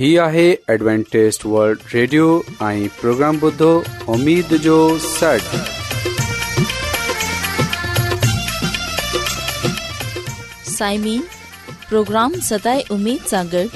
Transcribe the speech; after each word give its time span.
ہی 0.00 0.08
آہے 0.18 0.44
Adventist 0.68 1.44
World 1.46 1.82
Radio 1.92 2.24
آئی 2.68 2.86
programme 3.00 3.36
بدھو 3.40 3.68
امید 4.14 4.52
جو 4.62 4.78
سٹ 5.02 5.54
سائمین 10.68 11.20
پروگرام 11.88 12.32
سدائے 12.48 12.82
امید 12.94 13.28
سانگر 13.30 13.66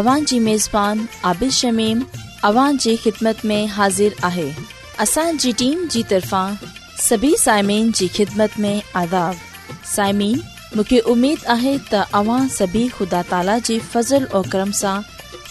اوان 0.00 0.24
جی 0.28 0.38
میزبان 0.50 1.04
عابد 1.30 1.52
شمیم 1.60 2.02
اوان 2.48 2.76
جی 2.80 2.96
خدمت 3.04 3.44
میں 3.44 3.64
حاضر 3.76 4.22
آہے 4.30 4.50
اسان 5.02 5.36
جی 5.40 5.52
ٹیم 5.58 5.84
جی 5.92 6.02
طرفان 6.08 6.54
سبھی 7.08 7.34
سائمین 7.44 7.90
جی 7.98 8.08
خدمت 8.16 8.58
میں 8.66 8.78
آداب 9.04 9.72
سائمین 9.94 10.38
مکہ 10.76 11.00
امید 11.10 11.46
آہے 11.56 11.76
تا 11.90 12.04
اوان 12.22 12.48
سبھی 12.58 12.86
خدا 12.98 13.22
تعالی 13.28 13.58
جی 13.64 13.78
فضل 13.92 14.24
و 14.32 14.42
کرم 14.50 14.72
سانگر 14.82 15.12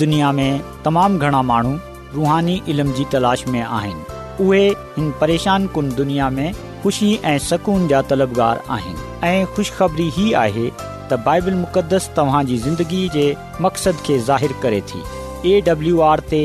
दुनिया 0.00 0.30
में 0.32 0.60
तमामु 0.84 1.18
घणा 1.26 1.40
माण्हू 1.50 1.72
रुहानी 2.14 2.60
इल्म 2.74 2.92
जी 2.98 3.04
तलाश 3.12 3.46
में 3.54 3.60
आहिनि 3.60 4.46
उहे 4.48 4.62
हिन 4.96 5.10
परेशान 5.20 5.66
कुन 5.74 5.90
दुनिया 5.94 6.28
में 6.36 6.52
ख़ुशी 6.84 7.12
ऐं 7.32 7.36
सुकून 7.48 7.86
जा 7.88 8.00
तलबगार 8.12 8.62
आहिनि 8.76 9.28
ऐं 9.28 9.44
ख़ुशिखबरी 9.56 10.08
ई 10.28 10.32
आहे 10.44 10.66
त 11.10 11.20
बाइबल 11.28 11.54
मुक़द्दस 11.64 12.08
तव्हांजी 12.16 12.56
ज़िंदगी 12.66 13.02
जे 13.18 13.24
मक़सद 13.66 13.96
खे 14.06 14.18
ज़ाहिर 14.28 14.52
करे 14.62 14.80
थी 14.92 15.52
एडब्लू 15.56 16.00
आर 16.10 16.20
ते 16.32 16.42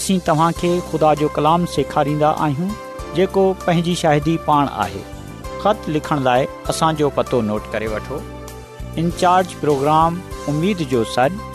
असीं 0.00 0.18
तव्हांखे 0.30 0.72
ख़ुदा 0.92 1.14
जो 1.22 1.28
कलाम 1.38 1.64
सेखारींदा 1.78 2.30
आहियूं 2.48 2.70
जेको 3.20 3.46
पंहिंजी 3.66 3.94
शाहिदी 4.04 4.36
पाण 4.50 4.68
आहे 4.86 5.04
ख़त 5.64 5.88
लिखण 5.98 6.22
लाइ 6.30 6.46
असांजो 6.74 7.08
पतो 7.20 7.40
नोट 7.52 7.72
करे 7.76 7.86
वठो 7.96 8.22
इन 9.04 9.10
प्रोग्राम 9.66 10.20
उमेद 10.54 10.86
जो 10.94 11.04
सॾु 11.18 11.54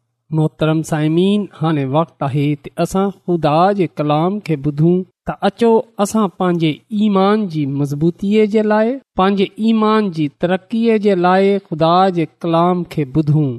मोहतरम 0.37 0.81
साइमीन 0.89 1.45
हाणे 1.61 1.83
वक़्तु 1.93 2.25
आहे 2.25 2.45
त 2.65 2.69
असां 2.83 3.05
ख़ुदा 3.21 3.55
जे 3.79 3.87
कलाम 4.01 4.37
खे 4.49 4.55
ॿुधूं 4.67 4.95
त 5.29 5.33
अचो 5.49 5.71
असां 6.05 6.25
पंहिंजे 6.41 6.71
ईमान 7.07 7.47
जी 7.55 7.63
मज़बूतीअ 7.79 8.45
जे 8.53 8.63
लाइ 8.71 8.87
पंहिंजे 9.21 9.47
ईमान 9.71 10.09
जी 10.17 10.25
तरक़ीअ 10.41 10.97
जे 11.07 11.15
लाइ 11.25 11.49
ख़ुदा 11.67 11.93
जे 12.19 12.25
कलाम 12.45 12.83
खे 12.95 13.03
ॿुधूं 13.17 13.49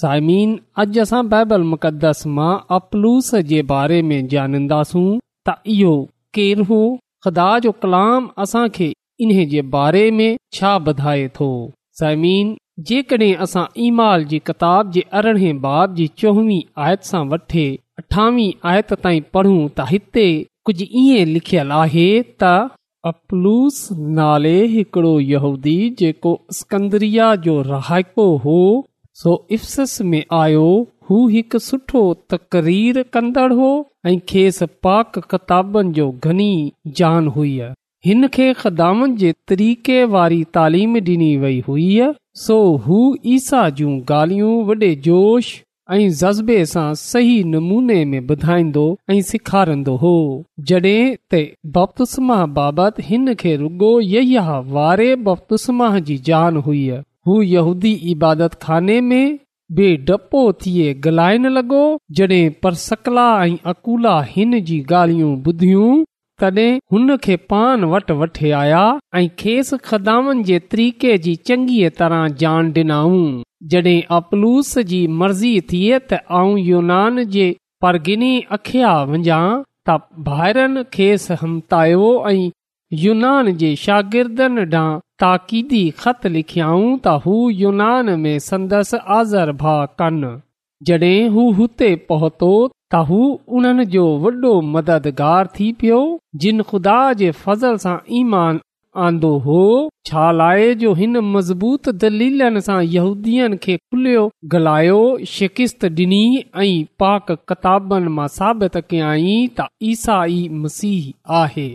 साइमीन 0.00 0.50
अॼु 0.84 1.02
असां 1.06 1.22
बाइबल 1.34 1.66
मुक़दस 1.72 2.22
मां 2.38 2.52
अपलूस 2.78 3.28
जे 3.52 3.60
बारे 3.74 4.00
में 4.12 4.26
जानींदासूं 4.36 5.08
त 5.48 5.56
इहो 5.74 5.94
हो 6.72 6.80
ख़ुदा 7.24 7.50
जो 7.66 7.72
कलाम 7.84 8.28
असांखे 8.46 8.92
इन 9.24 9.30
जे 9.54 9.62
बारे 9.76 10.06
में 10.18 10.38
छा 10.58 10.74
ॿुधाए 10.90 11.28
थो 11.40 11.50
साइमीन 12.02 12.56
जेकॾहिं 12.88 13.34
असां 13.44 13.62
ईमाल 13.86 14.24
जी 14.28 14.38
किताब 14.48 14.90
जे 14.92 15.00
अरिड़हें 15.20 15.60
बाब 15.62 15.94
जी 15.94 16.06
चोवीह 16.18 16.82
आयत 16.84 17.02
सां 17.08 17.22
वठे 17.30 17.64
अठावीह 18.00 18.68
आयत 18.70 18.92
ताईं 19.06 19.26
पढ़ूं 19.36 19.56
त 19.64 19.84
हिते 19.90 20.26
कुझु 20.68 20.86
ईअं 21.00 21.32
लिखियलु 21.32 21.74
आहे 21.78 22.06
त 22.42 22.52
अपलूस 23.10 23.80
नाले 24.20 24.54
हिकिड़ो 24.76 25.12
यहूदी 25.32 25.74
जेको 26.02 26.32
स्कंदरिया 26.60 27.26
जो 27.48 27.56
रहाइको 27.72 28.26
हो 28.46 28.56
सो 29.24 29.34
इफ़सस 29.58 29.96
में 30.12 30.22
आयो 30.40 30.64
हू 31.10 31.18
हिकु 31.36 31.58
सुठो 31.66 32.02
तक़रीर 32.34 33.02
कंदड़ 33.18 33.52
हो 33.60 33.70
ऐं 34.08 34.16
खेसि 34.32 34.68
पाक 34.88 35.18
किताबनि 35.34 35.92
जो 36.00 36.08
घनी 36.28 36.52
जान 37.00 37.28
हुई 37.36 37.52
हिन 38.06 38.26
खे 38.34 38.52
ख़्दाम 38.60 39.04
जे 39.16 39.32
तरीक़े 39.48 40.04
वारी 40.12 40.38
तालीम 40.56 40.94
डि॒नी 41.08 41.30
वई 41.40 41.58
हुई 41.66 41.86
सो 42.42 42.54
हू 42.84 42.98
ईसा 43.32 43.68
जूं 43.80 43.92
गाल्हियूं 44.10 44.52
वडे॒श 44.68 45.50
ऐं 45.96 46.06
जज़्बे 46.22 46.56
सां 46.70 46.86
सही 47.02 47.34
नमूने 47.54 47.98
में 48.12 48.18
ॿुधाईंदो 48.34 48.84
ऐं 49.10 49.20
सिखारंदो 49.32 49.96
हो 50.04 50.14
जड॒हिं 50.70 51.04
त 51.34 51.42
बपतुस 51.76 52.18
माह 52.30 52.44
बाबति 52.60 53.06
हिन 53.10 53.34
खे 53.44 53.54
रुॻो 53.64 53.92
वारे 54.78 55.10
बपतुसमा 55.28 55.90
जी 56.10 56.16
जान 56.32 56.56
हुई 56.68 56.82
हू 57.28 57.40
यहूदी 57.52 57.92
इबादत 58.16 58.54
खाने 58.62 59.00
में 59.12 59.26
बे 59.80 59.96
डपो 60.12 60.44
थिए 60.64 60.92
गलाइन 61.08 61.48
लॻो 61.58 61.84
जड॒हिं 62.20 62.50
परसकला 62.62 63.26
ऐं 63.44 63.56
अकुला 63.74 64.20
हिन 64.34 64.60
जी 64.72 64.80
गाल्हियूं 64.94 65.34
ॿुधियूं 65.52 66.00
तॾहिं 66.40 66.78
हुन 66.92 67.16
खे 67.24 67.34
पान 67.52 67.84
वटि 67.92 68.12
वठे 68.20 68.50
आया 68.58 68.82
ऐं 69.18 69.28
खेसि 69.40 69.76
खदामनि 69.88 70.42
जे 70.50 70.58
तरीक़े 70.74 71.16
जी 71.26 71.34
चङीअ 71.48 71.90
तरह 71.98 72.22
जान 72.42 72.70
ॾिनाऊं 72.82 73.24
जॾहिं 73.74 74.00
अपलूस 74.18 74.70
जी 74.92 75.00
मर्ज़ी 75.22 75.52
थिए 75.72 75.98
त 76.04 76.20
आऊं 76.40 76.54
यूनान 76.70 77.22
जे 77.34 77.48
परगिनी 77.84 78.32
अखिया 78.58 78.94
वञा 79.12 79.40
त 79.88 79.98
भाइरनि 80.30 80.84
खेसि 80.96 81.38
हमतायो 81.42 82.08
ऐं 82.32 82.48
यूनान 83.04 83.52
जे 83.64 83.74
शागिर्दनि 83.84 84.64
ॾांहुं 84.66 84.98
ताक़ीदी 85.24 85.82
ख़त 86.02 86.26
लिखियाऊं 86.38 86.88
त 86.90 87.20
हू 87.26 87.36
यूनान 87.62 88.14
में 88.26 88.34
संदसि 88.50 89.02
आज़र 89.20 89.52
भाउ 89.64 89.84
कनि 90.02 90.32
जॾहिं 90.90 91.16
हू 91.36 91.50
हुते 91.60 91.94
पहुतो 92.12 92.54
त 92.92 93.00
हू 93.08 93.18
उन 93.58 93.84
जो 93.90 94.04
वॾो 94.22 94.52
मददगार 94.76 95.48
थी 95.58 95.70
पियो 95.80 95.98
जिन 96.44 96.62
ख़ुदा 96.70 96.94
जे 97.20 97.30
फज़ल 97.42 97.76
सां 97.82 97.96
ईमान 98.20 98.58
आंदो 99.08 99.30
हो 99.44 99.58
छा 100.06 100.24
लाए 100.38 100.72
जो 100.80 100.92
हिन 101.00 101.16
मज़बूत 101.34 101.88
दली 102.04 102.28
श 105.34 105.48
डि॒नी 105.96 106.22
ऐं 106.62 106.84
पाक 107.00 107.30
किताब 107.52 107.92
साबित 108.38 108.76
कयाई 108.90 109.36
त 109.60 109.66
ईसाई 109.92 110.40
मसीह 110.64 111.36
आहे 111.42 111.68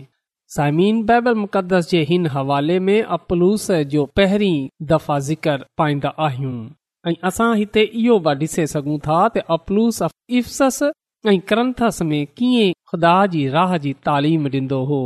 साइमीन 0.56 1.02
बैबल 1.12 1.34
मुक़दस 1.44 1.90
जे 1.90 2.02
हिन 2.10 2.26
हवाले 2.36 2.78
में 2.90 3.00
अपलूस 3.18 3.70
जो 3.94 4.04
पहिरीं 4.20 4.68
दफ़ा 4.92 5.18
ज़िक्र 5.32 5.56
पाईंदा 5.78 6.12
आहियूं 6.28 7.14
असां 7.30 7.48
हिते 7.56 7.82
इहो 8.04 8.18
बि 8.28 8.34
डि॒से 8.44 8.66
सघूं 8.76 8.98
था 9.08 9.18
त 9.38 9.46
अपलूस 9.58 10.02
इफ़ 10.42 10.54
ऐं 11.30 11.40
क्रंथस 11.52 11.98
ख़ुदा 12.90 13.14
जी 13.30 13.40
राह 13.54 13.76
जी 13.84 13.92
तालीम 14.06 14.44
ॾींदो 14.48 14.78
हो 14.90 14.98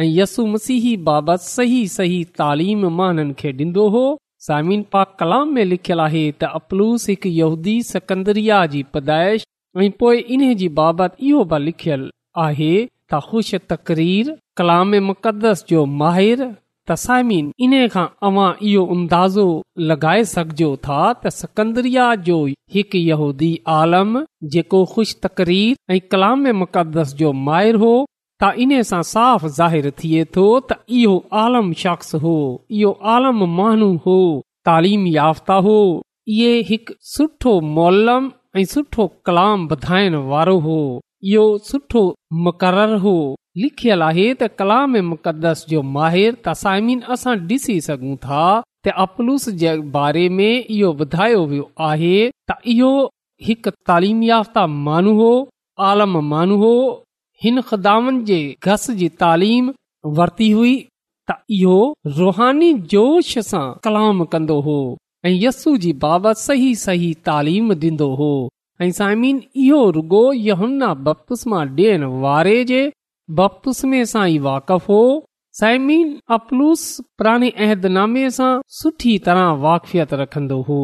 ऐं 0.00 0.04
यसु 0.04 0.44
मसीह 0.52 0.84
बाबति 1.08 1.48
सही 1.48 1.80
सही 1.96 2.22
तालीम 2.40 2.86
माननि 2.98 3.34
खे 3.40 3.52
ॾींदो 3.60 3.88
हो 3.96 4.04
सामिन 4.46 4.84
पा 4.92 5.02
कलाम 5.20 5.52
में 5.54 5.64
लिखियलु 5.72 6.02
आहे 6.02 6.24
त 6.44 6.50
अपलूस 6.60 7.08
हिकु 7.10 7.48
जी 7.66 8.82
पैदाइश 8.94 9.44
ऐं 9.86 9.90
पोए 10.00 10.18
इन 10.36 10.52
जी 10.62 10.68
बाबति 10.80 11.26
इहो 11.28 11.44
बि 11.52 11.58
लिखियलु 11.64 12.10
आहे 12.46 12.74
त 13.14 13.20
ख़ुश 13.28 13.54
तकरीर 13.72 14.36
कलाम 14.60 14.94
मुक़दस 15.10 15.64
जो 15.68 15.84
माहिर 16.02 16.46
त 16.88 16.94
साम 17.02 17.30
इन 17.64 17.72
खां 17.92 18.04
अवां 18.28 18.48
इहो 18.72 18.82
अंदाज़ो 18.94 19.46
लॻाए 19.90 20.22
सघजो 20.32 20.68
था 20.86 20.98
त 21.22 21.30
संदरिया 21.36 22.04
जो 22.28 22.36
हिकु 22.74 23.48
आलम 23.76 24.10
जेको 24.52 24.80
ख़ुश 24.92 25.14
तकरीर 25.24 25.94
ऐं 25.94 25.98
कलाम 26.14 26.46
मुक़दस 26.58 27.14
जो 27.22 27.32
माइर 27.48 27.78
हो 27.84 27.90
त 28.42 28.50
इन 28.64 28.82
सां 28.90 29.02
साफ़ 29.10 29.46
ज़ाहिर 29.56 29.90
थिए 30.02 30.24
थो 30.36 30.46
त 30.68 30.76
इहो 31.00 31.14
आलम 31.44 31.72
शख़्स 31.82 32.14
हो 32.26 32.34
इहो 32.82 32.92
आलम 33.14 33.42
महानू 33.56 33.88
हो 34.06 34.18
तालीम 34.70 35.06
याफ़्ता 35.16 35.56
हो 35.68 35.78
इहो 36.36 36.52
हिकु 36.70 36.98
सुठो 37.14 37.56
मोलम 37.80 38.30
ऐं 38.60 38.64
सुठो 38.76 39.06
कलाम 39.30 39.66
वधाइण 39.74 40.16
वारो 40.32 40.56
हो 40.68 40.78
इहो 41.34 41.48
सुठो 41.72 42.04
मुकर 42.46 42.80
हो 43.08 43.16
लिखियल 43.62 44.02
आहे 44.04 44.24
त 44.40 44.46
कलाम 44.60 44.94
मुक़दस 45.10 45.60
जो 45.68 45.82
माहिर 45.92 46.34
तसाइमीन 46.46 46.98
साइमिन 47.00 47.12
असां 47.14 47.36
ॾिसी 47.50 47.76
सघूं 47.88 48.16
था 48.26 48.48
अपलूस 49.04 49.44
जे 49.60 49.70
बारे 49.94 50.24
में 50.38 50.64
इहो 50.64 50.90
ॿुधायो 51.04 51.38
वियो 51.52 51.62
आहे 51.90 52.18
त 52.50 52.56
इहो 52.72 52.90
हिकु 53.46 53.70
तालीम 53.90 54.20
याफ़्ता 54.26 54.64
मानू 54.88 55.14
हो 55.20 55.30
आलम 55.90 56.12
मानू 56.32 56.56
हो 56.64 56.72
हिन 57.44 57.60
ख़बन 57.70 58.20
जे 58.30 58.36
घस 58.68 58.84
जी 59.00 59.08
तालीम 59.22 59.70
वरती 60.18 60.50
हुई 60.58 60.74
त 61.30 61.38
इहो 61.60 61.74
रुहानी 62.18 62.68
जोश 62.94 63.32
सां 63.52 63.64
कलाम 63.88 64.24
कन्दो 64.36 64.58
हो 64.68 64.76
ऐं 65.30 65.34
यस्ू 65.46 65.76
जी 65.86 65.92
बाबति 66.06 66.42
सही 66.50 66.70
सही 66.84 67.12
तालीम 67.30 67.72
ॾींदो 67.80 68.10
हो 68.22 68.30
ऐं 68.86 68.90
साइमिन 69.00 69.42
इहो 69.64 69.82
रुगो 69.98 70.22
यहुना 70.50 70.92
बपस 71.10 71.46
मां 71.54 71.66
ॾियण 71.80 72.04
वारे 72.26 72.56
जे 72.72 72.82
बापुसे 73.34 74.04
सां 74.06 74.26
ई 74.28 74.38
वाक़फ़ 74.38 74.84
हो 74.88 74.96
साइमीन 75.58 76.08
अपलूस 76.36 76.82
पुराणे 77.18 77.48
अहदनामे 77.64 78.28
सां 78.36 78.50
सुठी 78.80 79.16
तरह 79.26 79.46
वाक़फ़ियत 79.64 80.12
रखंदो 80.20 80.60
हो 80.68 80.78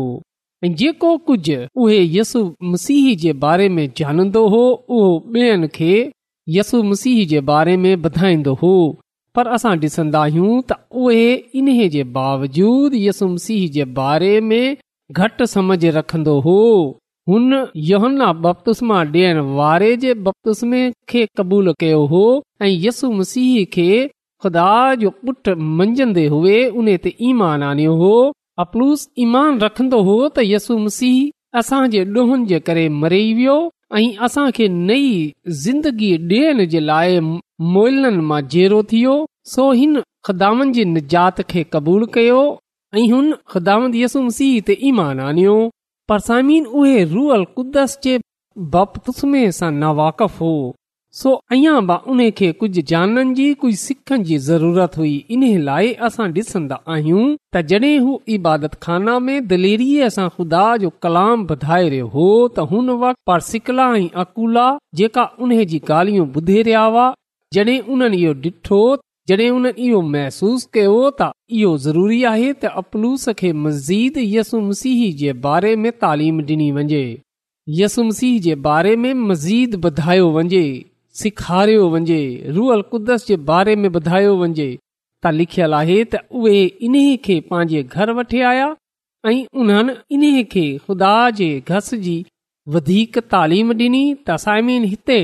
ऐं 0.64 0.72
जेको 0.80 1.10
कुझु 1.28 1.58
उहे 1.82 1.98
यसु 2.16 2.40
मसीह 2.72 3.14
जे 3.22 3.32
बारे 3.44 3.68
में 3.76 3.86
जानंदो 3.98 4.42
हो 4.54 4.62
उहो 4.72 5.12
ॿियनि 5.36 5.68
खे 5.76 5.92
यसु 6.56 6.82
मसीह 6.90 7.24
जे 7.34 7.40
बारे 7.52 7.76
में 7.82 7.94
ॿुधाईंदो 7.94 8.54
हो 8.62 8.74
पर 9.34 9.46
असां 9.56 9.76
ॾिसंदा 9.84 10.22
आहियूं 10.22 10.60
त 10.68 10.78
उहे 11.04 11.28
इन्हे 11.60 11.88
जे 11.94 12.02
बावजूद 12.18 12.94
यसु 13.06 13.28
मसीह 13.36 13.68
जे 13.76 13.84
बारे 14.00 14.34
में 14.48 14.66
घटि 15.18 15.46
समझ 15.54 15.80
रखंदो 15.98 16.38
हो 16.48 16.58
हुन 17.30 17.52
ोना 18.04 18.28
बपुसा 18.44 18.94
ॾियण 19.00 19.42
खे 21.08 21.20
कबूल 21.38 21.72
कयो 21.80 21.98
हो 22.12 22.22
ऐं 22.62 22.70
यसु 22.86 23.10
मसीह 23.18 23.64
खे 23.74 23.90
डोहन 32.12 32.44
जे 32.52 32.58
करे 32.70 32.88
मरे 33.02 33.20
वियो 33.40 33.54
ऐ 33.92 34.02
असां 34.28 34.46
खे 34.58 34.66
नई 34.88 35.04
ज़िंदगी 35.62 36.10
डि॒यण 36.32 36.64
जे 36.74 36.80
लाइ 36.88 37.20
मोइलन 37.78 38.18
मां 38.32 38.40
जेरो 38.56 38.82
थी 38.94 39.04
सो 39.54 39.70
हिन 39.82 40.02
खुदान 40.28 40.72
जी 40.72 40.84
निजात 40.96 41.40
खे 41.54 41.62
कबूल 41.76 42.06
कयो 42.18 42.42
ऐं 42.98 43.06
हुन 43.12 43.32
ख़ुदा 43.54 43.78
यसु 44.04 44.22
मसीह 44.30 44.60
ते 44.70 44.78
ईमान 44.92 45.20
आनियो 45.28 45.56
पर 46.08 46.18
सामिन 46.20 46.64
परसिन 46.64 46.78
उहेूअल 46.82 47.44
कुदस 47.56 47.98
जे 48.04 48.18
बप्म 48.76 49.50
नवाकफ़ 49.80 50.38
हो 50.42 50.52
सो 51.18 51.30
अञा 51.52 51.78
बन्हे 51.88 52.50
कुझु 52.60 52.82
जाननि 52.90 53.34
जी 53.38 53.46
कुझ 53.62 53.74
सिखण 53.78 54.22
जी 54.28 54.38
ज़रूरत 54.48 54.96
हुई 54.98 55.14
इन 55.36 55.42
लाइ 55.64 55.92
असां 56.08 56.28
डि॒सन्दा 56.36 56.78
आहियूं 56.94 57.24
त 57.56 57.62
जड॒हिं 57.72 57.98
हू 58.04 58.14
इबादत 58.36 58.74
ख़ाना 58.86 59.18
में 59.26 59.46
दिलरी 59.50 59.90
सां 60.16 60.28
खुदा 60.36 60.62
जो 60.84 60.90
कलाम 61.06 61.44
वधाए 61.50 61.88
रहियो 61.88 62.06
हो 62.14 62.26
त 62.56 62.66
हुन 62.72 62.88
वक़्ति 63.04 63.24
परसिकला 63.32 63.90
ऐं 63.98 64.08
अकुला 64.24 64.66
जेका 65.02 65.24
उन्हे 65.46 65.64
जी 65.74 65.82
गाल्हियूं 65.92 66.26
ॿुधे 66.40 66.60
रहिया 66.62 66.84
हुआ 66.92 67.06
जड॒हिं 67.58 67.80
उन्हनि 67.96 68.22
इहो 68.22 68.32
डि॒ठो 68.46 68.82
जडहिं 69.28 69.50
हुन 69.50 69.66
इहो 69.86 70.00
महसूस 70.12 70.62
कयो 70.76 70.92
त 71.18 71.30
इहो 71.56 71.72
ज़रूरी 71.84 72.16
आहे 72.30 72.46
त 72.54 72.70
अपलूस 72.82 73.26
खे 73.40 73.52
मज़ीद 73.66 74.16
यसुम 74.30 74.70
सिह 74.78 75.00
जे 75.20 75.32
बारे 75.44 75.74
में 75.82 75.90
तालीम 76.04 76.40
ॾिनी 76.46 76.70
वञे 76.78 77.02
यसुम 77.80 78.10
सिह 78.20 78.40
जे 78.46 78.54
बारे 78.64 78.94
में 79.02 79.12
मज़ीद 79.28 79.74
ॿुधायो 79.90 80.24
वञे 80.38 80.62
सिखारियो 81.20 81.84
वञे 81.92 82.18
रुअल 82.56 82.82
क़ुदस 82.94 83.26
जे 83.28 83.36
बारे 83.52 83.76
में 83.84 83.88
ॿुधायो 83.90 84.34
वञिजे 84.42 84.68
त 85.22 85.32
लिखियल 85.38 85.74
आहे 85.82 86.00
त 86.14 86.24
उहे 86.42 86.58
इन्हीअ 86.88 87.16
खे 87.28 87.38
पंहिंजे 87.52 87.82
घर 88.00 88.10
वठी 88.18 88.40
आया 88.52 88.66
ऐं 89.30 89.36
उन्हनि 89.66 89.96
इन्हीअ 90.18 90.44
खे 90.56 90.64
खुदा 90.88 91.12
जे 91.42 91.50
घस 91.76 91.94
जी 92.08 92.16
वधीक 92.78 93.18
तालीम 93.36 93.72
ॾिनी 93.78 94.02
त 94.04 94.38
साइमीन 94.48 94.90
हिते 94.94 95.20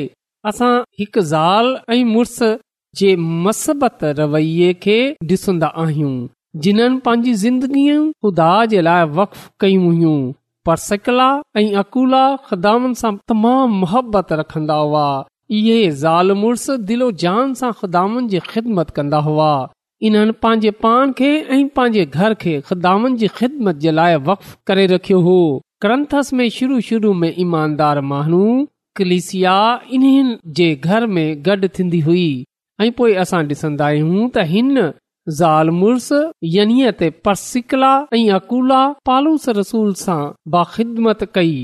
असां 0.53 0.73
हिकु 1.03 1.29
ज़ाल 1.35 1.75
ऐं 1.99 2.03
मुड़ुसु 2.15 2.55
जे 2.97 3.15
मसबत 3.47 4.05
रवैये 4.19 4.73
खे 4.83 4.99
डि॒संदा 5.31 5.67
आहियूं 5.83 6.13
जिन्हनि 6.65 6.99
पांजी 7.05 7.33
ज़िंदगी 7.45 7.85
ख़ुदा 8.11 8.51
जे 8.73 8.81
लाइ 8.83 9.05
वक्फ 9.19 9.51
कयूं 9.61 10.17
पर 10.67 10.77
सकला 10.89 11.27
ऐं 11.57 11.73
अकुला 11.83 12.25
ख़ाम 12.47 12.87
मुत 13.79 14.33
रखंदा 14.41 14.75
हुआ 14.75 15.07
ज़ाल 16.03 16.33
दिलो 16.89 17.11
जान 17.25 17.55
ख़िदमत 17.61 18.91
कंदा 18.97 19.19
हुआ 19.29 19.51
इन्हनि 20.09 20.33
पंहिंजे 20.43 20.71
पान 20.83 21.13
खे 21.19 21.31
ऐं 21.57 21.67
पंहिंजे 21.77 22.05
घर 22.07 22.35
खे 22.43 22.61
ख़िदामनि 22.69 23.17
जी 23.19 23.29
ख़िदमत 23.39 23.77
जे 23.85 23.91
लाए 23.91 24.17
वक्फ 24.27 24.57
करे 24.67 24.87
रखियो 24.93 25.21
हो 25.21 25.37
क्रंथस 25.83 26.33
में 26.39 26.49
शुरू 26.57 26.81
शुरू 26.89 27.13
में 27.23 27.33
ईमानदार 27.45 28.01
माण्हू 28.11 28.43
कलिसिया 28.97 29.57
इन्हनि 29.93 30.39
जे 30.61 30.75
घर 30.77 31.07
में 31.17 31.25
गॾ 31.47 31.57
थींदी 31.79 32.01
हुई 32.11 32.27
ऐं 32.81 32.91
पोइ 32.99 33.15
असां 33.23 33.41
ॾिसंदा 33.51 33.85
आहियूं 33.91 34.25
त 34.35 34.39
हिन 34.51 34.75
ज़ाल 35.39 35.71
मुस 35.79 36.09
यनी 36.57 36.77
ते 37.01 37.09
परसिकला 37.25 37.93
ऐं 38.17 38.29
अकुला 38.39 38.83
पालूस 39.09 39.49
रसूल 39.59 39.91
सां 40.03 40.21
बाख़िदमत 40.55 41.25
कई 41.37 41.57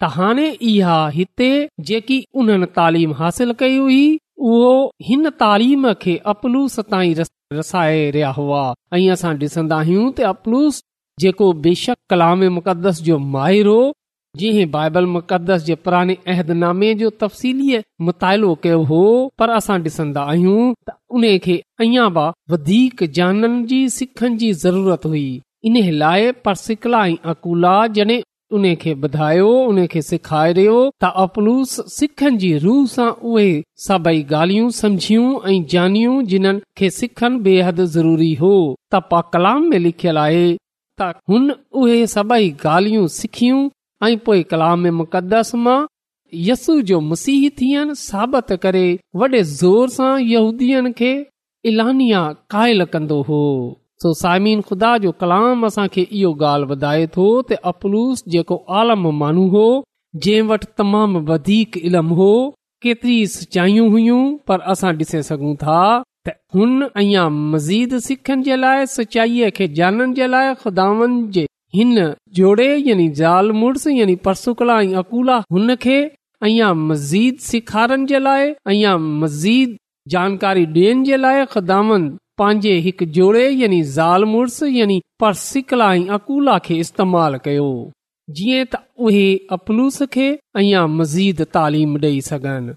त 0.00 0.10
हाणे 0.16 0.46
इहा 0.70 0.98
हिते 1.18 1.50
जेकी 1.90 2.16
उन्हनि 2.42 2.66
तालीम 2.78 3.12
हासिल 3.20 3.52
कई 3.60 3.76
हुई 3.76 4.02
उहो 4.48 4.74
हिन 5.10 5.28
तालीम 5.42 5.86
खे 6.02 6.16
अपलूस 6.32 6.78
ताईं 6.90 7.14
रसाए 7.60 8.02
रहिया 8.16 8.30
हुआ 8.40 8.64
ऐं 8.96 9.04
असां 9.16 9.32
ॾिसन्दा 9.44 9.76
आहियूं 9.84 10.10
त 10.18 10.28
अपलूस 10.34 10.82
जेको 11.22 11.52
बेशक 11.68 11.96
कलाम 12.10 12.42
मुक़दस 12.58 13.00
जो 13.10 13.18
माहिर 13.36 13.66
हो 13.74 13.80
जिह 14.36 14.66
बाइबल 14.70 15.06
मु 15.12 15.20
अहदनामे 16.32 16.92
जो 17.02 17.10
तफ़सीलीअ 17.20 17.80
मुतालो 18.04 18.54
कयो 18.62 18.82
हो 18.90 19.00
पर 19.38 19.50
असां 19.58 19.80
डि॒सन्दा 19.82 20.22
आहियूं 20.22 20.74
त 20.88 20.96
अपलूस 31.24 31.72
सिखनि 31.94 32.36
जी 32.42 32.56
रूह 32.58 32.84
सां 32.94 33.08
उहे 33.30 33.48
सभई 33.88 34.22
ॻाल्हियूं 34.34 34.68
समझियूं 34.82 35.54
ऐं 35.54 35.62
जनियूं 35.72 36.22
जिन्हनि 36.34 36.62
खे 36.78 37.86
ज़रूरी 37.86 38.32
हो 38.44 38.54
त 38.92 39.00
पा 39.10 39.20
कलाम 39.32 39.68
में 39.70 39.78
लिखियलु 39.88 40.20
आहे 40.20 40.46
त 41.00 41.12
हुन 41.28 41.50
उहे 41.82 42.06
सभई 42.16 42.50
ॻाल्हियूं 42.66 43.06
सिखियूं 43.20 43.68
ऐं 44.06 44.16
पोएं 44.24 44.42
कलाम 44.50 44.86
मुक़दस 44.96 45.54
मां 45.64 45.78
यसू 46.48 46.74
जो 46.88 47.00
मसीह 47.10 47.48
थियनि 47.60 47.94
साबित 48.00 48.52
करे 48.62 48.86
वॾे 49.20 49.42
ज़ोर 49.52 49.88
सां 49.94 50.12
यूदीअ 50.32 50.90
खे 50.98 51.08
इलानिया 51.70 52.20
क़ाइल 52.54 52.84
कंदो 52.92 53.20
हो 53.30 53.40
सो 54.02 54.12
सामिन 54.20 54.60
खुदा 54.68 54.92
जो 55.04 55.12
कलाम 55.22 55.66
असांखे 55.66 56.02
इहो 56.20 56.30
ॻाल्हि 56.50 56.70
ॿुधाए 56.76 57.06
थो 57.16 57.26
त 57.50 57.58
अपलूस 57.70 58.22
जेको 58.36 58.56
आलम 58.82 59.08
माण्हू 59.22 59.48
हो 59.56 59.66
जंहिं 60.26 60.46
वटि 60.52 60.66
तमाम 60.82 61.16
वधीक 61.32 61.76
इल्म 61.90 62.18
हो 62.20 62.30
केतिरी 62.82 63.18
सचायूं 63.36 63.90
हुयूं 63.96 64.22
पर 64.48 64.60
असां 64.76 64.92
ॾिसे 65.02 65.22
सघूं 65.32 65.54
था 65.66 65.82
त 66.26 66.36
हुन 66.54 66.80
अञा 67.02 67.28
मज़ीद 67.52 67.98
सिखनि 68.08 68.42
जे 68.50 68.56
लाइ 68.64 68.86
सचाईअ 68.98 69.50
खे 69.58 69.68
जानण 69.82 70.14
जे 70.20 70.26
लाइ 70.36 70.54
खुदावनि 70.64 71.20
जे 71.38 71.46
हिन 71.74 71.98
जोड़े 72.34 72.66
यानी 72.76 73.08
ज़ाल 73.18 73.50
मुड़स 73.52 73.86
यानी 73.86 74.14
परसुकला 74.24 74.78
ऐं 74.82 74.94
अकोला 75.00 75.36
हुन 75.52 75.74
खे 75.82 76.00
अञा 76.42 76.72
मज़ीद 76.88 77.38
सेखारण 77.48 78.06
जे 78.06 78.18
लाइ 78.18 78.48
अञा 78.66 78.96
मज़ीद 78.96 79.76
जानकारी 80.14 80.64
ॾियनि 80.66 81.04
जे 81.08 81.16
लाइ 81.16 81.44
ख़दामन 81.52 82.08
पंहिंजे 82.38 82.72
हिकु 82.86 83.04
जोड़े 83.18 83.48
यानी 83.48 83.82
ज़ाल 83.96 84.24
मुड़स 84.32 84.62
यानी 84.62 85.00
परसिकला 85.20 85.92
ऐं 85.94 86.06
अकोला 86.16 86.58
खे 86.66 86.74
इस्तेमाल 86.84 87.36
कयो 87.44 87.68
जीअं 88.38 88.64
त 88.74 88.82
उहे 89.08 89.26
अपलूस 89.58 90.02
खे 90.16 90.28
अञा 90.62 90.86
मज़ीद 90.98 91.42
तालीम 91.58 91.96
ॾेई 92.04 92.20
सघनि 92.30 92.72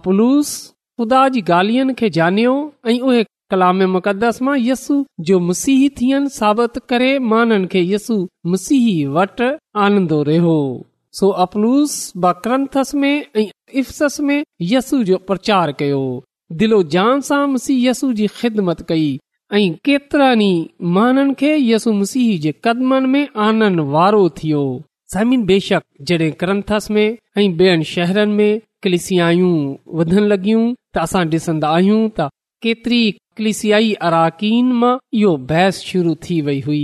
अपलूस 0.00 0.52
ख़ुदा 1.00 1.28
जी 1.32 1.40
गालियनि 1.52 1.94
खे 1.98 2.10
जानयो 2.20 2.54
ऐं 2.90 2.98
उहे 3.08 3.24
कलाम 3.50 3.78
मुक़दस 3.90 4.40
मां 4.44 4.56
यसू 4.58 4.94
जो 5.26 5.38
मुसी 5.48 5.74
थियनि 5.98 6.28
साबित 6.36 6.78
करे 6.92 7.10
यसू 7.92 8.16
मसीह 8.54 8.86
वटि 9.16 9.50
आनंदो 9.82 10.22
रहियो 10.28 10.58
सोनूस 11.18 12.16
में 14.28 14.42
यसू 14.72 15.02
जो 15.10 15.18
प्रचार 15.30 15.72
कयो 15.82 16.04
ऐं 19.54 19.72
केतिरनि 19.84 20.52
खे 21.40 21.54
यसु 21.56 21.92
मुसीह 22.00 22.38
जे 22.46 22.52
कदमनि 22.64 23.08
में 23.12 23.26
आनंद 23.48 23.80
वारो 23.92 24.28
थियो 24.38 24.62
ज़मीन 25.14 25.44
बेशक 25.46 25.82
जडे॒ 26.08 26.30
क्रंथस 26.40 26.88
में 26.94 27.06
ऐं 27.38 27.46
बेयनि 27.58 27.84
शहरनि 27.94 28.34
में 28.38 28.60
कलिस 28.82 29.06
वध 30.00 30.12
लगियूं 30.32 30.64
त 30.94 30.98
असां 31.06 31.24
डि॒संदा 31.34 31.68
आहियूं 31.76 32.02
त 32.18 32.28
केतिरी 32.66 33.02
कलिसियाई 33.38 33.92
अराकीन 34.06 34.70
मां 34.82 34.94
इहो 35.18 35.32
बहस 35.50 35.78
शुरू 35.88 36.14
थी 36.26 36.40
वई 36.46 36.60
हुई 36.66 36.80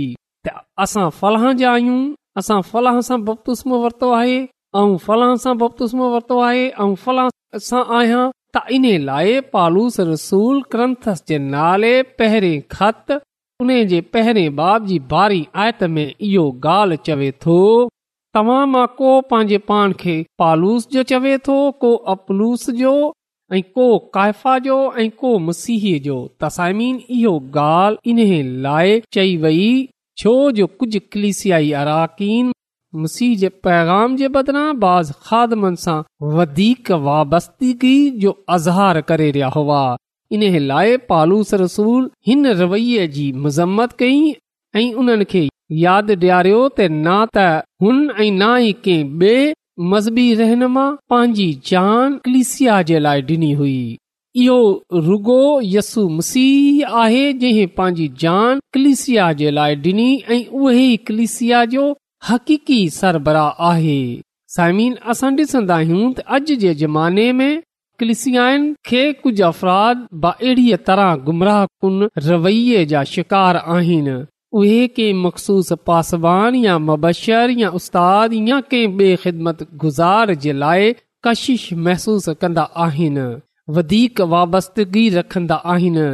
त 0.47 0.53
असां 0.85 1.07
फलां 1.19 1.49
जा 1.61 1.71
आहियूं 1.77 1.97
असां 2.41 2.59
फलह 2.67 2.99
सां 3.07 3.17
बपतूस्मो 3.29 3.79
वरितो 3.83 4.11
आहे 4.19 4.37
ऐं 4.81 4.93
फलहां 5.07 5.35
सां 5.45 5.53
बोपतूसमो 5.63 6.05
वरितो 6.13 6.37
आहे 6.49 6.61
ऐं 6.85 6.93
फलां 7.01 7.27
सां 7.67 7.81
आहियां 7.97 8.21
त 8.57 8.63
इन्हे 8.77 8.93
लाइ 9.09 9.35
पालूस 9.57 9.99
रसूल 10.11 10.61
ग्रंथस 10.75 11.19
जे 11.33 11.39
नाले 11.55 11.91
पहिरें 12.21 12.55
ख़त 12.75 13.15
उने 13.65 13.79
जे 13.91 13.99
पहिरें 14.15 14.47
बाब 14.61 14.85
जी 14.93 14.99
बारी 15.15 15.41
आयत 15.65 15.83
में 15.97 16.05
इहो 16.05 16.45
ॻाल्हि 16.75 16.99
चवे 17.09 17.31
थो 17.47 17.57
तव्हां 18.37 18.61
मां 18.77 18.85
को 19.01 19.11
पंहिंजे 19.33 19.59
पान 19.73 19.97
खे 20.05 20.15
पालूस 20.43 20.87
जो 20.97 21.03
चवे 21.13 21.35
थो 21.49 21.59
को 21.85 21.91
अपलूस 22.15 22.69
जो 22.83 22.95
ऐं 23.53 23.61
को 23.73 23.85
काइफ़ा 24.13 24.57
जो 24.65 24.75
ऐं 25.01 25.09
को 25.21 25.37
मुसीह 25.47 25.83
जो 26.03 26.15
तसाइमीन 26.43 27.01
इहो 27.17 27.31
ॻाल्हि 27.61 28.23
इन 28.39 28.47
लाइ 28.65 28.99
चई 29.13 29.35
वेई 29.43 29.67
छो 30.21 30.33
जो 30.59 30.67
कुझ 30.79 30.97
कलिसियाई 31.13 31.71
अराकीन 31.81 32.51
मसीह 33.03 33.35
जे 33.41 33.49
पैगाम 33.67 34.15
जे 34.21 34.27
बदिरां 34.37 34.65
बाज़मनि 34.85 35.81
सां 35.83 35.97
वधीक 36.37 36.91
वाबस्तगी 37.07 37.95
जो 38.25 38.31
अज़हार 38.55 39.01
करे 39.11 39.29
रहिया 39.37 39.47
हुआ 39.57 39.83
इन 40.37 40.41
लाइ 40.69 40.97
पालूस 41.11 41.53
रसूल 41.65 42.09
हिन 42.27 42.47
रवैये 42.61 43.07
जी 43.17 43.31
मज़म्मत 43.45 43.93
कई 44.03 44.21
ऐं 44.81 44.85
उन्हनि 45.03 45.25
खे 45.35 45.45
यादि 45.85 46.15
ॾियारियो 46.21 46.61
त 46.77 46.93
न 46.93 47.19
त 47.37 47.45
हुन 47.85 47.99
ऐ 48.19 48.29
ना 48.43 48.51
ई 48.69 48.71
कंहिं 48.87 49.11
बे 49.23 49.35
मज़हबी 49.79 50.33
रहनुमा 50.35 50.83
पंहिंजी 51.09 51.53
जान 51.67 52.17
कलिसिया 52.25 52.81
जे 52.89 52.97
लाइ 52.99 53.21
डि॒नी 53.27 53.51
हुई 53.61 53.97
इहो 54.41 54.61
रुगो 55.05 55.37
यसु 55.63 56.07
मसीह 56.17 56.89
आहे 57.01 57.23
जंहिं 57.41 57.67
पंहिंजी 57.77 58.07
जान 58.23 58.59
कलिसिया 58.73 59.31
जे 59.39 59.51
लाइ 59.57 59.75
डि॒नी 59.85 60.07
ऐं 60.29 60.45
उहे 60.59 60.85
कलिसिया 61.07 61.63
जो 61.73 61.89
हकी 62.29 62.77
सरबराह 62.99 63.63
आहे 63.69 63.99
साइमिन 64.55 64.95
असां 65.13 65.33
डि॒सन्दा 65.39 65.75
आहियूं 65.85 66.09
त 66.13 66.25
अॼ 66.35 66.39
जे 66.65 66.73
ज़माने 66.83 67.25
में 67.41 67.61
कलिसियान 67.99 68.73
खे 68.89 69.01
कुझ 69.25 69.41
अफ़राद 69.49 70.07
ब 70.13 70.33
अहिड़ी 70.39 70.67
तरह 70.91 71.15
गुमराह 71.31 71.65
कुन 71.81 72.07
रवैये 72.27 72.85
जा 72.93 73.03
शिकार 73.15 73.57
आहिनि 73.77 74.17
उहे 74.59 74.87
के 74.87 75.11
मख़सूस 75.21 75.71
पासवान 75.87 76.55
या 76.55 76.77
मबशर 76.79 77.49
या 77.59 77.69
उस्ताद 77.77 78.33
या 78.33 78.59
के 78.71 78.85
बे 78.97 79.15
ख़िदमत 79.23 79.63
गुज़ार 79.83 80.33
जे 80.43 80.51
लाइ 80.63 80.93
कशिश 81.25 81.69
महसूस 81.85 82.27
कंदा 82.41 82.61
आहिनि 82.85 83.25
वधीक 83.77 84.19
वाबस्तगी 84.33 85.07
रखंदा 85.15 85.55
आहिनि 85.73 86.05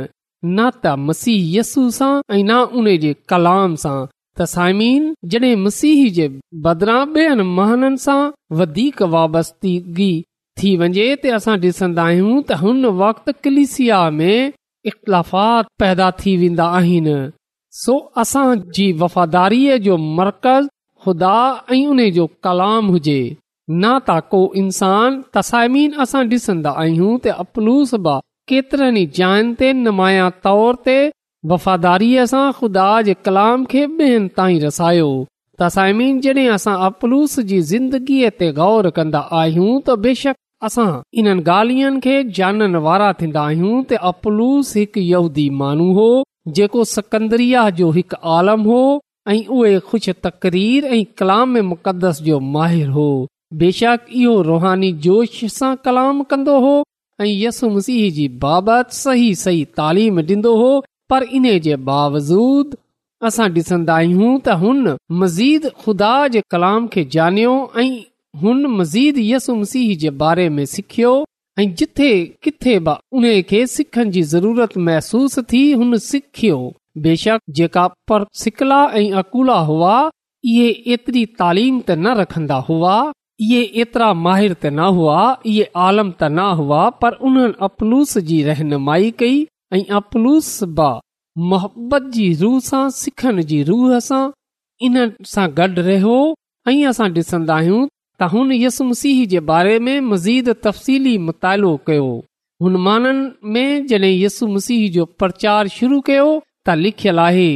न 0.57 0.69
त 0.83 0.93
मसीह 1.07 1.49
यसू 1.57 1.83
सां 1.97 2.11
ऐं 2.35 2.43
न 2.43 2.57
उन 2.81 2.87
जे 3.05 3.13
कलाम 3.33 3.75
सां 3.83 3.97
त 4.09 4.45
साइमीन 4.53 5.11
जॾहिं 5.33 5.55
मसीह 5.65 6.03
जे 6.19 6.27
बदिरां 6.67 6.99
ॿियनि 7.19 7.47
महननि 7.59 8.01
सां 8.05 8.19
वधीक 8.61 9.01
वाबस्तगी 9.17 10.11
थी 10.61 10.71
वञे 10.83 11.09
त 11.25 11.35
असां 11.39 11.57
ॾिसंदा 11.67 12.07
आहियूं 12.13 12.39
त 12.41 12.59
हुन 12.63 12.79
वक़्तु 13.03 13.35
कलिसिया 13.49 13.99
में 14.21 14.35
इख़्तिलाफ़ात 14.91 15.73
पैदा 15.85 16.09
थी 16.23 16.37
वेंदा 16.45 16.69
आहिनि 16.81 17.17
सो 17.77 17.93
जी 18.75 18.91
वफ़ादारीअ 18.99 19.75
जो 19.87 19.97
मर्कज़ 20.19 20.67
खुदा 21.03 21.35
ऐं 21.71 21.85
उन 21.87 22.09
जो 22.11 22.25
कलाम 22.43 22.87
हुजे 22.93 23.19
न 23.71 23.91
त 24.07 24.19
को 24.31 24.39
इंसान 24.61 25.21
तसामीन 25.35 25.93
असां 26.05 26.23
डि॒सन्दा 26.29 26.71
आहियूं 26.83 27.11
त 27.25 27.33
अपलूस 27.43 27.93
बि 28.07 28.13
केतिरनि 28.51 29.05
जायुनि 29.19 29.53
ते 29.59 29.71
नुमाया 29.81 30.29
तौर 30.47 30.79
ते 30.87 30.95
वफ़ादारीअ 31.51 32.25
सां 32.31 32.45
खुदा 32.61 32.87
जे 33.09 33.15
कलाम 33.27 33.65
खे 33.73 33.85
ॿियनि 33.85 34.33
ताईं 34.39 34.59
रसायो 34.65 35.09
तसाइमीन 35.63 36.19
जॾहिं 36.27 36.47
असां 36.57 36.75
अपलूस 36.89 37.39
जी 37.51 37.59
ज़िंदगीअ 37.73 38.31
ते 38.41 38.51
गौर 38.61 38.89
कन्दा 38.99 39.21
आहियूं 39.41 39.75
त 39.89 39.97
बेशक 40.07 40.39
असां 40.71 40.89
इन 41.23 41.31
ॻाल्हियुनि 41.35 42.01
खे 42.07 42.17
जाननि 42.41 42.83
वारा 42.89 43.11
थींदा 43.21 43.45
आहियूं 43.53 43.75
त 43.93 44.01
अपलूस 44.13 44.73
हिकु 44.81 45.05
यहूदी 45.13 45.47
मानू 45.63 45.91
हो 46.01 46.09
जेको 46.57 46.83
सकंदरिया 46.91 47.69
जो 47.79 47.89
हिकु 47.97 48.17
आलम 48.37 48.61
हो 48.71 48.79
ऐं 49.33 49.45
उहे 49.57 49.79
ख़ुशि 49.87 50.13
तक़रीर 50.25 50.85
ऐं 50.97 51.03
कलाम 51.21 51.57
मुक़दस 51.71 52.21
जो 52.27 52.39
माहिर 52.55 52.87
हो 52.97 53.07
बेशक 53.61 54.05
इहो 54.21 54.41
रुहानी 54.49 54.91
जोश 55.07 55.43
सां 55.57 55.75
कलाम 55.85 56.23
कंदो 56.33 56.59
हो 56.67 56.73
ऐं 57.21 57.27
यसु 57.27 57.69
मसीह 57.77 58.09
जी 58.17 58.27
बाबति 58.45 58.97
सही 58.99 59.33
सही 59.45 59.63
तालीम 59.81 60.19
ॾींदो 60.21 60.55
हो 60.61 60.69
पर 61.09 61.23
इन 61.39 61.47
जे 61.67 61.75
बावजूद 61.89 62.75
असां 63.29 63.49
डि॒संदा 63.53 63.95
आहियूं 64.01 64.33
त 64.39 64.59
हुन 64.63 64.83
मज़ीद 65.23 65.69
खुदा 65.85 66.13
जे 66.35 66.41
कलाम 66.55 66.87
खे 66.95 67.03
ॼनियो 67.19 67.55
ऐं 67.85 67.89
हुन 68.43 68.65
मज़ीद 68.79 69.17
यसु 69.31 69.55
मसीह 69.63 69.95
जे 70.05 70.09
बारे 70.25 70.47
में 70.57 70.65
सिखियो 70.75 71.11
ऐं 71.59 71.65
जिथे 71.79 72.09
किथे 72.43 72.73
बि 72.87 72.91
उन 73.19 73.25
खे 73.49 73.65
सिखण 73.67 74.09
जी 74.17 74.21
ज़रूरत 74.33 74.75
महसूस 74.87 75.37
थी 75.51 75.61
हुन 75.79 75.97
सिखियो 76.09 76.57
बेशक 77.05 77.39
जेका 77.57 77.85
पर 78.09 78.25
सिकला 78.41 78.77
ऐं 78.99 79.09
अकूला 79.21 79.57
हुआ 79.69 79.95
इहे 80.51 80.67
एतिरी 80.93 81.25
तालीम 81.41 81.79
त 81.81 81.97
न 82.03 82.13
रखन्दा 82.19 82.59
हुआ 82.69 82.93
इहे 83.47 83.59
एतिरा 83.83 84.07
माहिर 84.27 84.53
त 84.53 84.65
न 84.77 84.85
हुआ 84.99 85.17
इहे 85.53 85.65
आलम 85.87 86.11
त 86.19 86.31
न 86.37 86.45
हुआ 86.61 86.83
पर 87.01 87.19
उन्हनि 87.29 87.53
अपलूस 87.69 88.17
जी 88.31 88.41
रहनुमाई 88.51 89.11
कई 89.23 89.35
ऐं 89.79 89.83
अपलूस 90.01 90.53
बि 90.79 90.89
मोहबत 91.51 92.09
जी 92.17 92.29
रूह 92.43 92.59
सां 92.71 92.83
सिखण 93.01 93.45
जी 93.51 93.61
रूह 93.73 93.99
सां 94.09 94.23
इन 94.89 94.99
सां 95.35 95.47
गॾु 95.61 95.71
रहियो 95.91 96.19
ऐं 96.69 96.81
असां 96.93 97.11
डि॒सन्दा 97.19 97.59
आहियूं 97.63 97.87
त 98.21 98.23
हुन 98.31 98.51
यस 98.53 98.77
मुसीह 98.89 99.17
जे 99.31 99.39
बारे 99.49 99.75
में 99.85 99.97
मज़ीद 100.11 100.47
तफ़सीली 100.65 101.17
मुतालो 101.27 101.69
कयो 101.87 102.07
हुन 102.63 102.75
माननि 102.85 103.51
में 103.53 103.85
जॾहिं 103.91 104.17
यसु 104.23 104.47
मसीह 104.55 104.81
जो 104.95 105.05
प्रचार 105.21 105.67
शुरू 105.75 105.99
कयो 106.09 106.25
त 106.67 106.75
लिखियल 106.81 107.19
आहे 107.27 107.49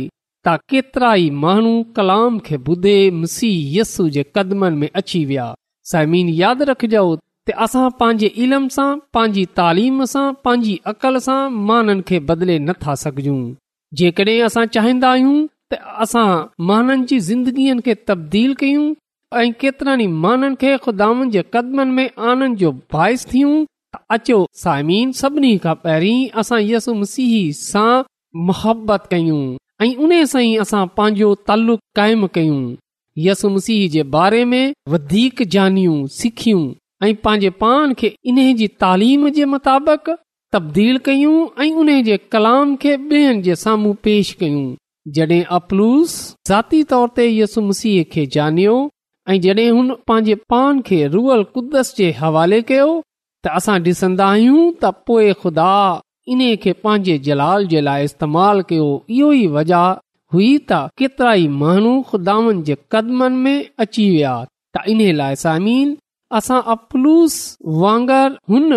त 0.45 0.53
केतिरा 0.73 1.11
ई 1.23 1.29
माण्हू 1.41 1.73
कलाम 1.97 2.39
खे 2.47 2.55
ॿुधे 2.71 2.95
यसू 3.79 4.07
जे 4.15 4.23
कदमनि 4.35 4.77
में 4.81 4.89
अची 5.01 5.23
विया 5.31 5.47
समीन 5.91 6.29
यादि 6.41 6.69
रखजो 6.71 7.03
त 7.47 7.59
असां 7.67 7.83
पंहिंजे 7.99 8.31
इल्म 8.47 8.67
सां 8.77 8.89
पंहिंजी 9.13 9.45
तालीम 9.59 10.03
सां 10.13 10.27
पंहिंजी 10.45 10.79
अक़ल 10.91 11.23
सां 11.29 11.41
माननि 11.67 12.01
खे 12.09 12.17
बदले 12.29 12.57
नथा 12.67 12.93
सघूं 13.05 13.41
जेकॾहिं 13.99 14.41
असां 14.49 14.65
चाहिंदा 14.75 15.11
आहियूं 15.15 15.37
त 15.71 15.81
असां 16.05 16.27
माननि 16.71 17.05
जी 17.11 17.17
ज़िंदगीअ 17.31 17.79
खे 17.89 17.93
तब्दील 18.09 18.53
कयूं 18.63 18.87
ऐं 19.41 19.51
केतिरनि 19.61 20.05
माण्हुनि 20.23 20.55
खे 20.61 20.71
खुदानि 20.85 21.29
जे 21.31 21.43
कदमनि 21.53 21.91
में 21.97 22.09
आनंद 22.29 22.57
जो 22.57 22.71
बाहि 22.93 23.15
थियूं 23.31 23.53
अचो 24.15 24.37
साइमीन 24.63 25.11
सभिनी 25.21 25.51
खां 25.63 25.73
पहिरीं 25.85 26.19
असां 26.41 26.59
यसु 26.71 26.93
मसीह 27.01 27.33
सां 27.61 27.93
मुहबत 28.47 29.07
कयूं 29.11 29.41
ऐं 29.85 29.93
उन 30.05 30.13
सां 30.33 30.41
ई 30.43 30.53
असां 30.65 30.83
पंहिंजो 30.99 31.29
तल्लुक 31.49 31.79
क़ाइमु 31.99 32.27
कयूं 32.37 32.59
यसु 33.27 33.49
मसीह 33.55 33.87
जे 33.95 34.03
बारे 34.17 34.43
में 34.53 34.63
वधीक 34.95 35.41
जानियूं 35.55 35.97
सिखियूं 36.19 36.63
ऐं 37.07 37.13
पंहिंजे 37.25 37.49
पाण 37.65 37.93
खे 38.01 38.13
इन 38.31 38.39
जी 38.61 38.67
तालीम 38.85 39.27
जे 39.39 39.45
मुताबिक़ 39.55 40.15
तब्दील 40.57 40.97
कयूं 41.09 41.35
ऐं 41.65 41.71
उन 41.85 41.93
जे 42.11 42.17
कलाम 42.35 42.75
खे 42.85 42.95
ॿियनि 42.97 43.41
जे 43.49 43.55
साम्हूं 43.65 43.93
पेश 44.07 44.33
कयूं 44.39 44.65
जॾहिं 45.15 45.43
अपलूस 45.59 46.17
जाती 46.47 46.83
तौर 46.93 47.07
ते 47.15 47.29
यसु 47.37 47.61
मसीह 47.69 48.03
खे 48.15 48.25
जानियो 48.37 48.75
ऐं 49.29 49.39
जॾहिं 49.41 49.69
हुन 49.71 49.91
पंहिंजे 50.07 50.35
पान 50.51 50.79
खे 50.87 50.97
रुअल 51.13 51.43
कुदस 51.55 51.93
जे 51.97 52.09
हवाले 52.23 52.61
कयो 52.71 52.87
त 53.43 53.47
असां 53.59 53.77
ॾिसंदा 53.85 54.25
आहियूं 54.31 54.63
त 54.83 54.89
पो 55.07 55.15
खुदा 55.41 55.71
इन्हे 56.33 56.49
खे 56.63 56.71
पंहिंजे 56.83 57.15
जलाल 57.27 57.67
जे 57.73 57.81
लाइ 57.87 58.03
इस्तेमाल 58.09 58.57
कयो 58.69 58.87
इहे 59.17 59.27
ई 59.43 59.47
वजह 59.55 59.85
हुई 60.33 60.49
त 60.71 60.79
केतिरा 61.01 61.33
ई 61.43 61.47
माण्हू 61.61 61.93
खुदावनि 62.11 62.61
जे 62.69 62.75
कदमनि 62.91 63.41
में 63.45 63.67
अची 63.85 64.07
विया 64.13 64.33
त 64.75 64.83
इन्हीअ 64.93 65.13
लाइ 65.21 65.35
सामीन 65.45 65.95
असां 66.39 66.59
अपलूस 66.75 67.37
वांगरु 67.83 68.41
हुन 68.53 68.67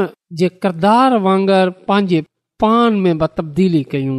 जे 0.41 0.49
किरदार 0.65 1.17
वांगर 1.27 1.71
पंहिंजे 1.91 2.21
पान 2.63 3.01
में 3.05 3.27
तब्दीली 3.39 3.83
कयूं 3.95 4.19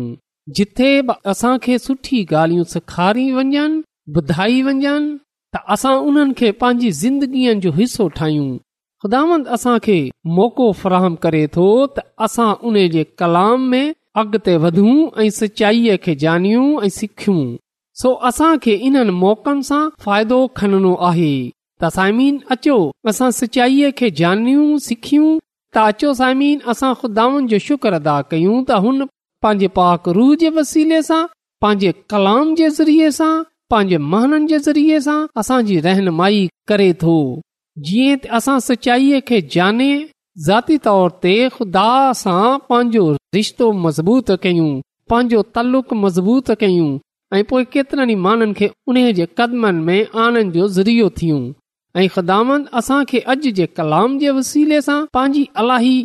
जिथे 0.57 0.91
बि 1.09 1.19
असां 1.33 1.53
सुठी 1.87 2.19
ॻाल्हियूं 2.41 2.67
सेखारी 2.77 3.25
वञनि 3.39 3.65
ॿुधाई 4.19 4.61
वञनि 4.69 4.93
त 5.53 5.55
असां 5.73 5.95
उन्हनि 6.07 6.33
खे 6.39 6.49
पंहिंजी 6.62 6.89
ज़िंदगीअ 7.01 7.53
जो 7.65 7.71
हिसो 7.79 8.07
ठाहियूं 8.15 8.47
ख़ुदावंद 9.03 9.47
असांखे 9.57 9.97
मौक़ो 10.39 10.65
फराहम 10.81 11.15
करे 11.25 11.43
थो 11.55 11.67
त 11.95 11.97
असां 12.25 12.47
उन 12.69 12.75
जे 12.95 13.03
कलाम 13.21 13.60
में 13.73 13.86
अॻिते 14.21 14.55
वधूं 14.63 14.95
ऐं 15.23 15.29
सचाईअ 15.39 15.97
खे 16.03 16.15
जानियूं 16.23 16.67
ऐं 16.86 16.89
सिखियूं 16.99 17.39
सो 18.01 18.10
असां 18.29 18.51
खे 18.63 18.73
इन्हनि 18.89 19.13
मौक़नि 19.23 19.67
सां 19.69 19.81
फ़ाइदो 20.05 20.39
खनणो 20.62 20.93
आहे 21.10 21.31
त 21.81 21.91
साइमीन 21.97 22.36
अचो 22.55 22.77
असां 23.12 23.29
सिचाईअ 23.41 23.91
खे 23.99 24.07
जानियूं 24.23 24.69
सिखियूं 24.88 25.29
त 25.73 25.75
अचो 25.89 26.10
साइमीन 26.21 26.57
असां 26.73 26.93
ख़ुदावंद 27.01 27.49
जो 27.53 27.57
शुक्र 27.69 27.93
अदा 28.01 28.17
कयूं 28.33 28.57
त 28.67 28.69
हुन 28.88 29.05
पंहिंजे 29.45 29.67
पाक 29.79 30.07
रूह 30.19 30.33
जे 30.45 30.49
वसीले 30.60 31.01
सां 31.12 31.23
पंहिंजे 31.65 31.91
कलाम 32.15 32.47
जे 32.62 32.67
ज़रिए 32.79 33.12
सां 33.21 33.31
पंहिंजे 33.71 33.97
महननि 34.12 34.47
जे 34.49 34.58
ज़रिए 34.65 34.99
सां 35.08 35.19
असांजी 35.39 35.80
रहनुमी 35.86 36.45
करे 36.71 36.91
थो 37.01 37.15
जीअं 37.88 38.17
त 38.23 38.34
असां 38.38 38.58
सचाईअ 38.67 39.19
खे 39.27 39.39
जाने 39.56 39.88
ज़ाती 40.47 40.77
तौर 40.86 41.10
ते 41.25 41.34
खुदा 41.56 41.88
सां 42.23 42.43
पंहिंजो 42.69 43.06
रिश्तो 43.38 43.65
मज़बूत 43.86 44.30
कयूं 44.45 44.69
पंहिंजो 45.13 45.41
तल्लुक 45.58 45.93
मज़बूत 46.06 46.51
कयूं 46.63 46.88
ऐं 47.38 47.43
पोइ 47.51 47.63
केतिरनि 47.73 48.15
माण्हुनि 48.27 48.58
खे 48.60 48.67
उन 48.91 48.97
जे 49.19 49.25
कदमनि 49.41 49.84
में 49.89 50.08
आनंद 50.25 50.53
जो 50.62 50.67
ज़रियो 50.77 51.10
थियूं 51.19 51.41
ऐं 52.01 52.08
ख़ुदान 52.15 52.62
असां 52.82 53.01
खे 53.12 53.19
अॼु 53.36 53.51
जे 53.62 53.65
कलाम 53.82 54.17
जे 54.23 54.30
वसीले 54.39 54.80
सां 54.88 54.99
पंहिंजी 55.17 55.43
अलाही 55.63 55.95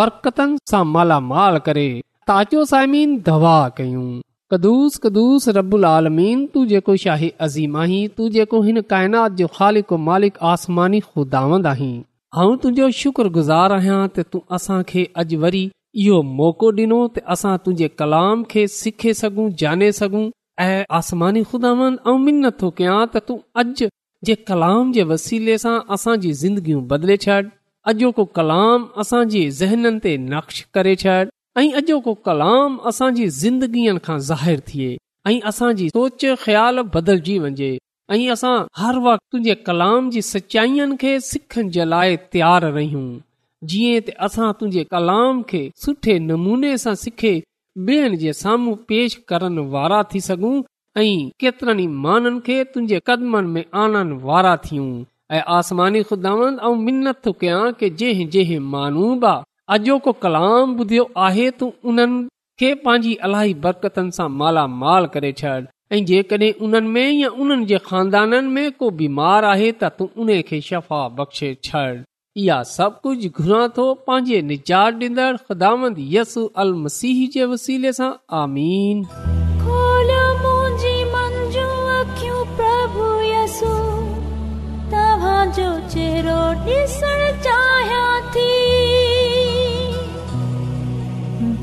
बरक़तनि 0.00 0.60
सां 0.74 0.84
मालामाल 0.96 1.56
करे 1.70 1.86
ताचो 2.32 2.60
साइमीन 2.72 3.10
दवा 3.30 3.56
कयूं 3.80 4.06
कदुूस 4.52 4.96
कदुस 5.04 5.44
रबुल 5.56 5.84
आलमीन 5.90 6.40
तू 6.54 6.64
जेको 6.72 6.94
शाही 7.04 7.28
अज़ीम 7.44 7.76
आहीं 7.82 8.00
तू 8.18 8.28
जेको 8.34 8.60
हिन 8.66 8.80
काइनात 8.92 9.32
जो 9.38 9.46
ख़ालिक 9.54 9.92
मालिक 10.08 10.38
आसमानी 10.48 11.00
खुदावंद 11.12 11.66
आहीं 11.70 11.94
तुंहिंजो 12.34 12.90
शुक्रगुज़ार 12.98 13.76
आहियां 13.78 13.96
त 14.16 14.24
तूं 14.34 14.42
असांखे 14.58 15.04
अॼु 15.24 15.38
वरी 15.46 15.62
इहो 16.04 16.18
मौक़ो 16.42 16.70
डि॒नो 16.82 16.98
त 17.14 17.24
असां 17.36 17.54
तुंहिंजे 17.64 17.88
कलाम 18.04 18.44
खे 18.52 18.66
सिखे 18.76 19.14
सघूं 19.24 19.48
जाने 19.64 19.90
सघूं 20.02 20.24
ऐं 20.68 20.86
आसमानी 21.02 21.44
खुदावंद 21.54 22.04
ऐं 22.12 22.18
मिन 22.28 22.52
थो 22.62 22.70
कयां 22.82 23.00
त 23.14 23.24
तूं 23.30 23.40
अॼु 23.64 23.88
जे 24.30 24.38
कलाम 24.52 24.94
जे 24.98 25.08
वसीले 25.14 25.58
सां 25.66 25.76
असांजी 25.98 26.36
ज़िंदगियूं 26.46 26.84
बदले 26.94 27.16
छॾ 27.28 27.42
अॼो 27.94 28.12
को 28.20 28.28
कलाम 28.40 28.88
असांजे 29.06 29.48
ज़हननि 29.62 30.06
ते 30.08 30.16
नक्श 30.32 30.66
करे 30.78 30.98
छॾ 31.06 31.22
ऐं 31.58 31.70
अॼोको 31.76 32.12
कलाम 32.26 32.76
असांजी 32.88 33.26
ज़िंदगीअ 33.38 33.94
खां 34.04 34.18
ज़ाहिरु 34.28 34.60
थिए 34.68 34.90
ऐं 35.28 35.38
असांजी 35.48 35.88
सोच 35.88 36.24
ख़्याल 36.44 36.78
बदलजी 36.94 37.38
वञे 37.38 37.68
ऐं 38.14 38.32
असां 38.34 38.52
हर 38.80 38.98
वक़्तु 39.06 39.26
तुंहिंजे 39.36 39.54
कलाम 39.66 40.08
जी 40.12 40.22
सचाईअनि 40.32 40.96
खे 40.96 42.16
तयार 42.34 42.64
रहियूं 42.64 43.04
जीअं 43.72 44.10
असां 44.26 44.50
तुंहिंजे 44.60 44.84
कलाम 44.96 45.42
खे 45.50 45.60
सुठे 45.84 46.18
नमूने 46.30 46.76
सां 46.84 46.94
सिखे 47.02 47.34
ॿियनि 47.88 48.16
जे 48.24 48.32
साम्हूं 48.40 48.74
पेश 48.88 49.20
करण 49.28 49.58
वारा 49.76 50.02
थी 50.14 50.20
सघूं 50.30 50.54
ऐं 51.02 51.28
केतरनि 51.40 51.86
माननि 52.06 52.40
खे 52.46 52.62
तुंहिंजे 52.72 53.00
कदमनि 53.06 53.52
में 53.54 53.64
आनण 53.84 54.12
वारा 54.30 54.56
थियूं 54.64 54.90
ऐं 55.36 55.42
आसमानी 55.58 56.02
खुदा 56.08 56.34
कयां 56.60 57.72
की 57.80 57.90
जंहिं 58.02 58.28
जंहिं 58.36 58.58
मानूब 58.76 59.26
अॼो 59.72 59.96
को 60.04 60.12
कलाम 60.22 60.72
ॿुधियो 60.80 61.04
आहे 61.26 61.44
त 61.50 61.66
उन्हनि 61.90 62.28
खे 62.60 62.72
पंहिंजी 62.86 63.14
बरकताल 63.66 65.06
करे 65.14 65.30
छॾ 65.38 65.52
ऐं 65.96 66.00
जेकॾहिं 66.10 67.78
ख़ानदान 67.86 68.32
आहे 69.52 69.70
त 69.82 69.90
तूं 69.98 70.06
उन 70.24 70.32
खे 70.50 70.60
शफ़ा 70.68 70.98
बख़्शे 71.20 71.50
छॾ 71.70 71.84
इहा 72.44 72.58
सभु 72.74 73.00
कुझु 73.06 73.30
घुरा 73.44 73.62
थो 73.78 73.86
पंहिंजे 74.08 75.32
ख़ुदामंद 75.48 75.96
यसु 76.18 76.46
अल 76.56 76.72
सां 86.98 87.20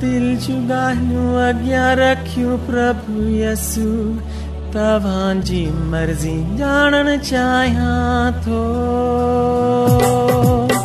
દિલ 0.04 0.26
જુગાહનું 0.44 1.32
આજ્ઞા 1.44 1.88
રાખ્યું 2.00 2.60
પ્રભુ 2.68 3.22
યસુ 3.40 3.88
તવાજી 4.76 5.64
મરજી 5.94 6.36
જાણન 6.62 7.10
ચાહ્યા 7.30 8.28
થો 8.46 8.60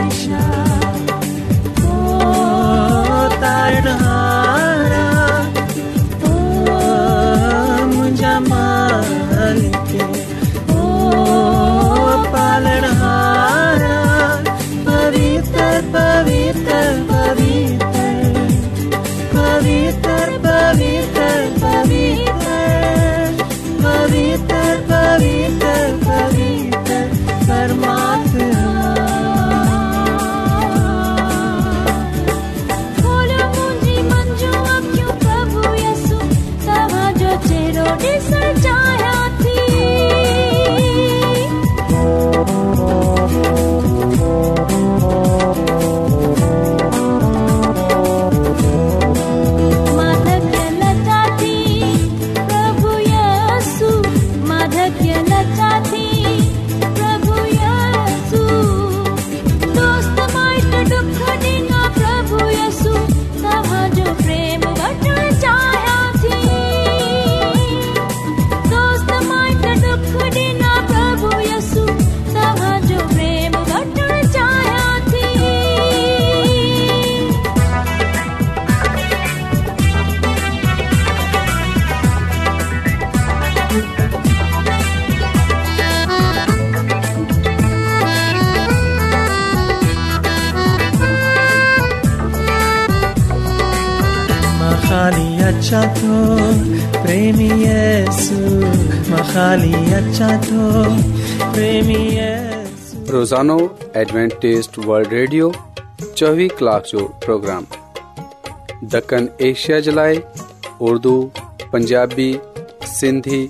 रोज़ानो 103.13 103.58
एट 103.99 104.08
रेडियो 104.13 105.51
चोवी 106.17 106.47
कलाक 106.60 106.84
जो 106.91 107.06
प्रोग्राम 107.25 107.65
दखण 108.95 109.27
एशिया 109.47 109.80
जे 109.88 109.91
लाइ 109.91 110.21
उर्दू 110.91 111.13
पंजाबी 111.73 112.30
सिंधी 112.93 113.41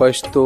पछतो 0.00 0.44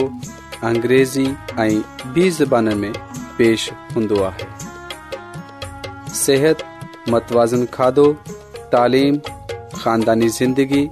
अंग्रेज़ी 0.71 1.27
ऐं 1.61 1.69
ॿी 2.15 2.29
ज़बान 2.43 2.73
में 2.85 2.93
पेश 3.39 3.69
हूंदो 3.97 4.23
आहे 4.31 6.15
सिहत 6.25 6.63
मतवाज़न 7.15 7.65
खाधो 7.79 8.13
तालीम 8.73 9.19
ख़ानदानी 9.21 10.29
ज़िंदगी 10.41 10.89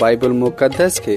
बाइबल 0.00 0.32
मुक़दस 0.46 0.98
खे 1.04 1.16